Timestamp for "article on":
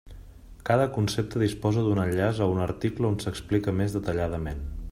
2.67-3.23